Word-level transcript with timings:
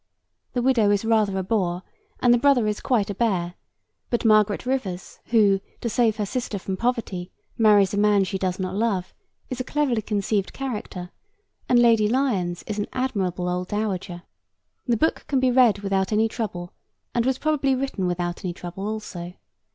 The 0.53 0.63
widow 0.63 0.89
is 0.89 1.05
rather 1.05 1.37
a 1.37 1.43
bore 1.43 1.83
and 2.21 2.33
the 2.33 2.39
brother 2.39 2.65
is 2.65 2.81
quite 2.81 3.11
a 3.11 3.13
bear, 3.13 3.53
but 4.09 4.25
Margaret 4.25 4.65
Rivers 4.65 5.19
who, 5.25 5.61
to 5.79 5.89
save 5.89 6.15
her 6.17 6.25
sister 6.25 6.57
from 6.57 6.75
poverty, 6.75 7.31
marries 7.55 7.93
a 7.93 7.99
man 7.99 8.23
she 8.23 8.39
does 8.39 8.57
not 8.57 8.73
love, 8.73 9.13
is 9.51 9.59
a 9.59 9.63
cleverly 9.63 10.01
conceived 10.01 10.53
character, 10.53 11.11
and 11.69 11.77
Lady 11.77 12.07
Lyons 12.07 12.63
is 12.65 12.79
an 12.79 12.87
admirable 12.91 13.47
old 13.47 13.67
dowager. 13.67 14.23
The 14.87 14.97
book 14.97 15.25
can 15.27 15.39
be 15.39 15.51
read 15.51 15.81
without 15.81 16.11
any 16.11 16.27
trouble 16.27 16.73
and 17.13 17.23
was 17.23 17.37
probably 17.37 17.75
written 17.75 18.07
without 18.07 18.43
any 18.43 18.53
trouble 18.53 18.87
also. 18.87 19.35